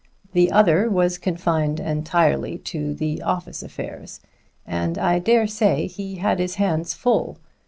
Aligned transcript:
The 0.33 0.51
other 0.51 0.89
was 0.89 1.19
confined 1.19 1.79
entirely 1.79 2.57
to 2.73 2.95
the 2.95 3.21
office 3.21 3.61
affairs, 3.61 4.19
and 4.65 4.97
I 4.97 5.19
dare 5.19 5.45
say 5.45 5.85
he 5.85 6.15
had 6.15 6.39
his 6.39 6.55
hands 6.55 6.95
full. 6.95 7.37